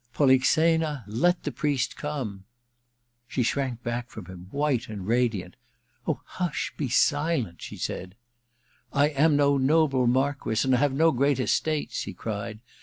Polixena, 0.13 1.03
let 1.05 1.43
the 1.43 1.51
priest 1.51 1.95
come 1.95 2.27
1' 2.29 2.43
She 3.27 3.43
shrank 3.43 3.83
back 3.83 4.09
from 4.09 4.25
him, 4.25 4.47
white 4.49 4.87
and 4.89 5.05
radiant.' 5.05 5.55
Oh, 6.07 6.21
hush, 6.25 6.73
be 6.75 6.89
silent!' 6.89 7.61
she 7.61 7.77
said. 7.77 8.15
Ill 8.95 9.01
ENTERTAINMENT 9.01 9.13
341 9.13 9.21
* 9.21 9.21
I 9.21 9.23
am 9.29 9.37
no 9.37 9.57
noble 9.59 10.07
Marquess, 10.07 10.65
and 10.65 10.73
have 10.73 10.93
no 10.95 11.11
great 11.11 11.39
estates,' 11.39 12.01
he 12.05 12.13
cried. 12.15 12.61